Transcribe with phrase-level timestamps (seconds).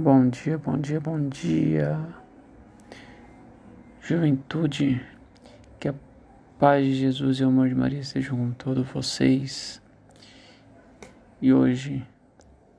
[0.00, 1.98] Bom dia, bom dia, bom dia.
[4.00, 5.04] Juventude,
[5.80, 5.94] que a
[6.56, 9.82] paz de Jesus e o amor de Maria estejam com todos vocês.
[11.42, 12.06] E hoje,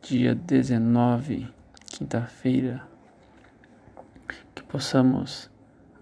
[0.00, 1.46] dia 19,
[1.84, 2.82] quinta-feira,
[4.54, 5.50] que possamos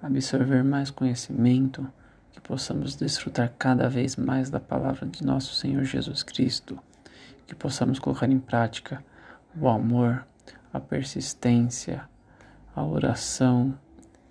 [0.00, 1.90] absorver mais conhecimento,
[2.30, 6.78] que possamos desfrutar cada vez mais da palavra de nosso Senhor Jesus Cristo,
[7.48, 9.04] que possamos colocar em prática
[9.60, 10.24] o amor,
[10.72, 12.08] a persistência,
[12.74, 13.78] a oração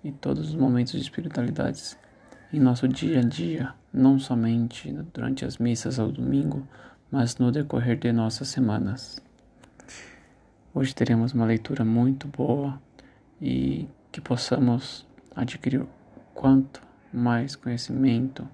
[0.02, 1.96] e todos os momentos de espiritualidades
[2.52, 6.66] em nosso dia a dia, não somente durante as missas ao domingo,
[7.10, 9.22] mas no decorrer de nossas semanas.
[10.74, 12.80] Hoje teremos uma leitura muito boa
[13.40, 15.84] e que possamos adquirir
[16.34, 16.80] quanto
[17.12, 18.48] mais conhecimento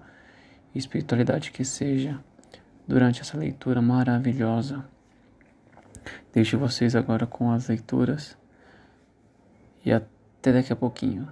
[0.73, 2.19] e espiritualidade que seja
[2.87, 4.83] durante essa leitura maravilhosa.
[6.33, 8.37] Deixo vocês agora com as leituras
[9.85, 11.27] e até daqui a pouquinho.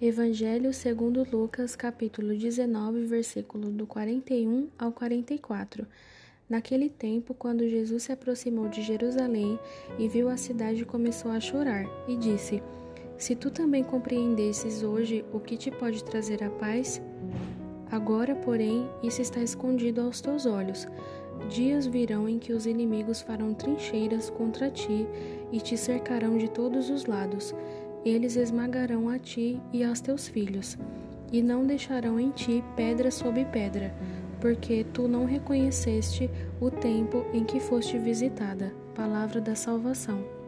[0.00, 5.86] Evangelho segundo Lucas, capítulo 19, versículo do 41 ao 44.
[6.46, 9.58] Naquele tempo, quando Jesus se aproximou de Jerusalém
[9.98, 12.62] e viu a cidade, começou a chorar e disse:
[13.16, 17.00] Se tu também compreendesses hoje o que te pode trazer a paz,
[17.90, 20.86] agora, porém, isso está escondido aos teus olhos.
[21.48, 25.06] Dias virão em que os inimigos farão trincheiras contra ti
[25.52, 27.54] e te cercarão de todos os lados.
[28.04, 30.76] Eles esmagarão a ti e aos teus filhos,
[31.32, 33.94] e não deixarão em ti pedra sobre pedra
[34.44, 36.30] porque tu não reconheceste
[36.60, 38.74] o tempo em que foste visitada.
[38.94, 40.43] Palavra da salvação.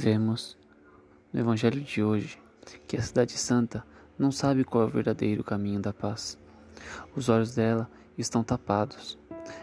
[0.00, 0.56] Vemos
[1.32, 2.40] no Evangelho de hoje
[2.86, 3.84] que a Cidade Santa
[4.16, 6.38] não sabe qual é o verdadeiro caminho da paz.
[7.16, 9.18] Os olhos dela estão tapados.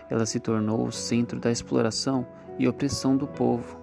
[0.10, 2.28] Ela se tornou o centro da exploração
[2.60, 3.80] e opressão do povo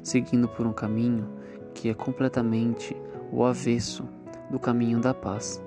[0.00, 1.28] seguindo por um caminho
[1.74, 2.96] que é completamente
[3.32, 4.08] o avesso
[4.48, 5.60] do caminho da paz.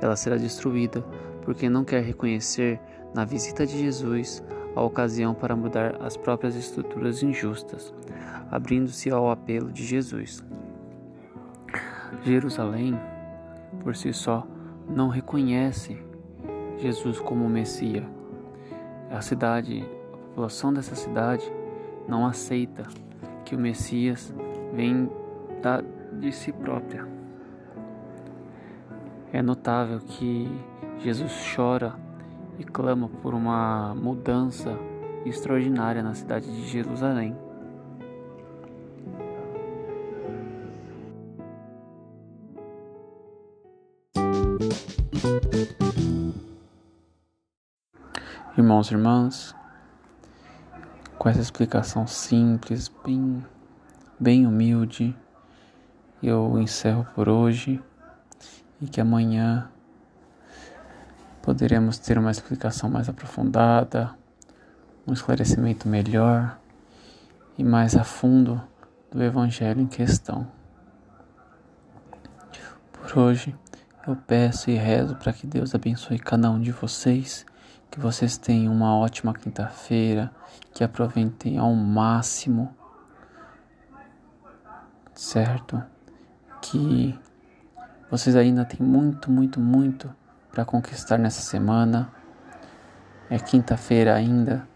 [0.00, 1.04] Ela será destruída
[1.42, 2.80] porque não quer reconhecer
[3.12, 4.44] na visita de Jesus
[4.76, 7.92] a ocasião para mudar as próprias estruturas injustas,
[8.52, 10.44] abrindo-se ao apelo de Jesus.
[12.22, 12.94] Jerusalém,
[13.80, 14.46] por si só,
[14.86, 15.96] não reconhece
[16.76, 18.04] Jesus como Messias.
[19.10, 19.82] A cidade,
[20.12, 21.50] a população dessa cidade
[22.06, 22.82] não aceita
[23.46, 24.34] que o Messias
[24.74, 25.10] vem
[25.62, 25.82] da,
[26.12, 27.06] de si própria.
[29.32, 30.46] É notável que
[30.98, 31.94] Jesus chora
[32.58, 34.78] e clama por uma mudança
[35.24, 37.34] extraordinária na cidade de Jerusalém.
[48.58, 49.54] Irmãos e irmãs,
[51.16, 53.46] com essa explicação simples, bem,
[54.18, 55.16] bem humilde,
[56.20, 57.80] eu encerro por hoje
[58.80, 59.70] e que amanhã
[61.40, 64.12] poderemos ter uma explicação mais aprofundada,
[65.06, 66.58] um esclarecimento melhor
[67.56, 68.60] e mais a fundo
[69.08, 70.48] do Evangelho em questão.
[72.92, 73.54] Por hoje,
[74.06, 77.46] eu peço e rezo para que Deus abençoe cada um de vocês
[77.92, 80.32] que vocês tenham uma ótima quinta-feira,
[80.72, 82.74] que aproveitem ao máximo,
[85.14, 85.80] certo?
[86.62, 87.14] Que
[88.10, 90.10] vocês ainda têm muito, muito, muito
[90.50, 92.10] para conquistar nessa semana.
[93.28, 94.66] É quinta-feira ainda,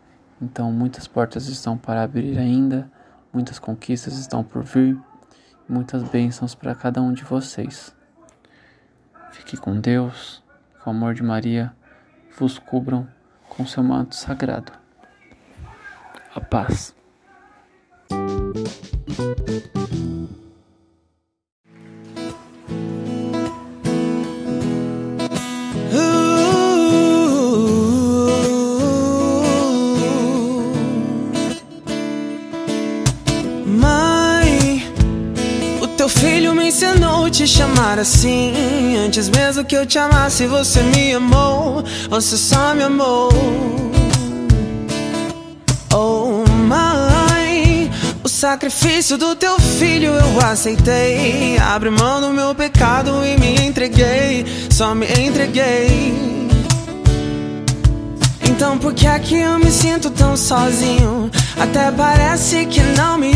[0.40, 2.90] então muitas portas estão para abrir ainda,
[3.32, 5.00] muitas conquistas estão por vir,
[5.66, 7.95] muitas bênçãos para cada um de vocês.
[9.36, 10.42] Fique com Deus,
[10.82, 11.72] que o amor de Maria
[12.38, 13.06] vos cubram
[13.48, 14.72] com seu manto sagrado.
[16.34, 16.96] A paz.
[36.06, 38.96] Meu filho me ensinou te chamar assim.
[39.04, 41.82] Antes mesmo que eu te amasse, você me amou.
[42.08, 43.28] Você só me amou.
[45.92, 47.90] Oh, mãe,
[48.22, 51.58] o sacrifício do teu filho eu aceitei.
[51.58, 54.46] Abre mão do meu pecado e me entreguei.
[54.70, 56.36] Só me entreguei.
[58.56, 61.30] Então por que é que eu me sinto tão sozinho?
[61.58, 63.35] Até parece que não me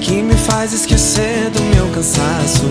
[0.00, 2.64] que me faz esquecer do meu cansaço.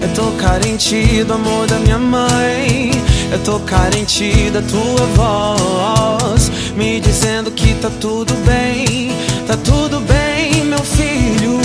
[0.00, 2.90] Eu tô carente do amor da minha mãe.
[3.32, 9.10] Eu tô carente da tua voz, me dizendo que tá tudo bem,
[9.46, 11.58] tá tudo bem, meu filho.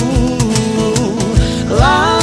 [1.70, 2.17] Lá